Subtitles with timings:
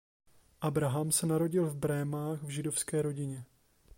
[0.61, 3.45] Abraham se narodil v Brémách v židovské rodině.